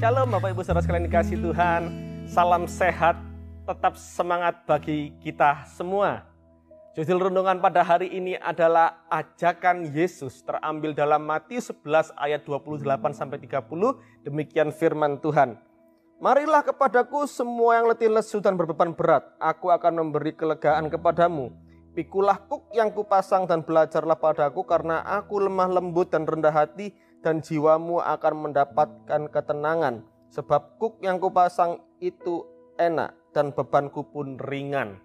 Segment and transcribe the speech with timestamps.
[0.00, 1.82] Shalom Bapak Ibu Saudara sekalian dikasih Tuhan.
[2.24, 3.20] Salam sehat,
[3.68, 6.24] tetap semangat bagi kita semua.
[6.96, 12.80] Judul renungan pada hari ini adalah ajakan Yesus terambil dalam Matius 11 ayat 28
[13.12, 14.24] sampai 30.
[14.24, 15.60] Demikian firman Tuhan.
[16.16, 21.52] Marilah kepadaku semua yang letih lesu dan berbeban berat, aku akan memberi kelegaan kepadamu.
[22.00, 27.44] Pikulah kuk yang kupasang dan belajarlah padaku karena aku lemah lembut dan rendah hati dan
[27.44, 30.00] jiwamu akan mendapatkan ketenangan.
[30.32, 32.48] Sebab kuk yang kupasang itu
[32.80, 34.96] enak dan bebanku pun ringan.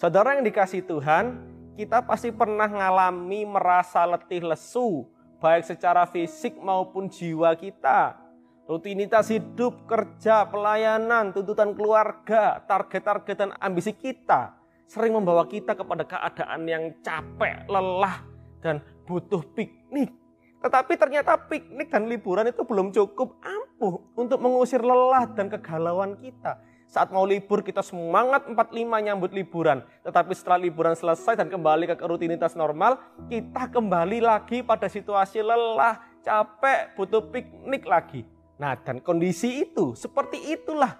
[0.00, 1.36] Saudara yang dikasih Tuhan,
[1.76, 5.04] kita pasti pernah mengalami merasa letih lesu,
[5.44, 8.16] baik secara fisik maupun jiwa kita.
[8.64, 14.57] Rutinitas hidup, kerja, pelayanan, tuntutan keluarga, target-target dan ambisi kita
[14.88, 18.24] sering membawa kita kepada keadaan yang capek, lelah,
[18.64, 20.10] dan butuh piknik.
[20.58, 26.58] Tetapi ternyata piknik dan liburan itu belum cukup ampuh untuk mengusir lelah dan kegalauan kita.
[26.88, 29.84] Saat mau libur kita semangat 45 nyambut liburan.
[30.08, 32.96] Tetapi setelah liburan selesai dan kembali ke rutinitas normal,
[33.28, 38.24] kita kembali lagi pada situasi lelah, capek, butuh piknik lagi.
[38.56, 40.96] Nah dan kondisi itu, seperti itulah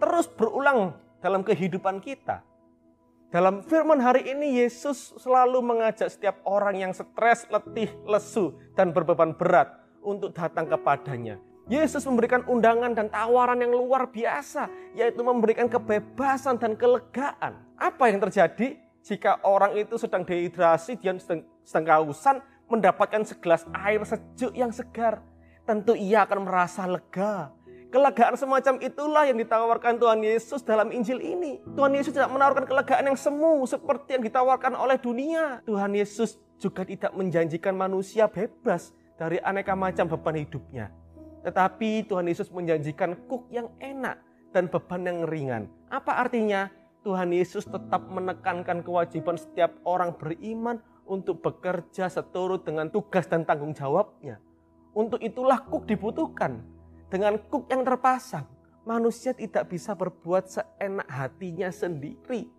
[0.00, 2.40] terus berulang dalam kehidupan kita.
[3.26, 9.34] Dalam firman hari ini Yesus selalu mengajak setiap orang yang stres, letih, lesu, dan berbeban
[9.34, 9.66] berat
[9.98, 11.34] untuk datang kepadanya.
[11.66, 17.58] Yesus memberikan undangan dan tawaran yang luar biasa, yaitu memberikan kebebasan dan kelegaan.
[17.74, 22.38] Apa yang terjadi jika orang itu sedang dehidrasi, dia sedang, sedang
[22.70, 25.18] mendapatkan segelas air sejuk yang segar?
[25.66, 27.50] Tentu ia akan merasa lega.
[27.96, 31.64] Kelegaan semacam itulah yang ditawarkan Tuhan Yesus dalam Injil ini.
[31.64, 35.64] Tuhan Yesus tidak menawarkan kelegaan yang semu seperti yang ditawarkan oleh dunia.
[35.64, 40.92] Tuhan Yesus juga tidak menjanjikan manusia bebas dari aneka macam beban hidupnya.
[41.40, 44.20] Tetapi Tuhan Yesus menjanjikan kuk yang enak
[44.52, 45.62] dan beban yang ringan.
[45.88, 46.68] Apa artinya?
[47.00, 53.72] Tuhan Yesus tetap menekankan kewajiban setiap orang beriman untuk bekerja seturut dengan tugas dan tanggung
[53.72, 54.36] jawabnya.
[54.92, 56.75] Untuk itulah kuk dibutuhkan.
[57.06, 58.46] Dengan kuk yang terpasang,
[58.82, 62.50] manusia tidak bisa berbuat seenak hatinya sendiri.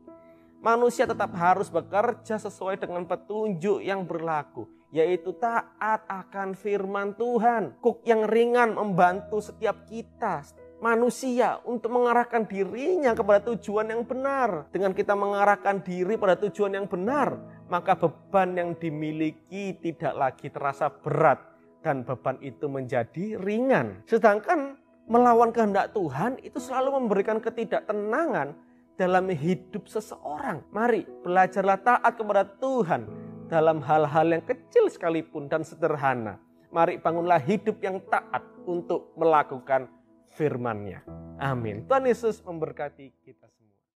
[0.63, 7.75] Manusia tetap harus bekerja sesuai dengan petunjuk yang berlaku yaitu taat akan firman Tuhan.
[7.83, 10.47] Kuk yang ringan membantu setiap kita
[10.77, 14.69] manusia untuk mengarahkan dirinya kepada tujuan yang benar.
[14.69, 17.35] Dengan kita mengarahkan diri pada tujuan yang benar,
[17.67, 24.01] maka beban yang dimiliki tidak lagi terasa berat dan beban itu menjadi ringan.
[24.09, 24.77] Sedangkan
[25.07, 28.53] melawan kehendak Tuhan itu selalu memberikan ketidaktenangan
[28.99, 30.65] dalam hidup seseorang.
[30.73, 33.07] Mari belajarlah taat kepada Tuhan
[33.47, 36.41] dalam hal-hal yang kecil sekalipun dan sederhana.
[36.67, 39.87] Mari bangunlah hidup yang taat untuk melakukan
[40.35, 41.07] firman-Nya.
[41.39, 41.87] Amin.
[41.87, 43.46] Tuhan Yesus memberkati kita.